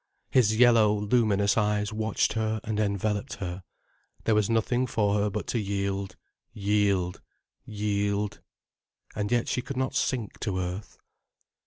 His 0.31 0.55
yellow, 0.57 0.95
luminous 0.97 1.59
eyes 1.59 1.93
watched 1.93 2.33
her 2.33 2.59
and 2.63 2.79
enveloped 2.79 3.35
her. 3.35 3.61
There 4.23 4.33
was 4.33 4.49
nothing 4.49 4.87
for 4.87 5.13
her 5.19 5.29
but 5.29 5.45
to 5.49 5.59
yield, 5.59 6.15
yield, 6.51 7.21
yield. 7.65 8.41
And 9.15 9.31
yet 9.31 9.47
she 9.47 9.61
could 9.61 9.77
not 9.77 9.93
sink 9.93 10.39
to 10.39 10.57
earth. 10.57 10.97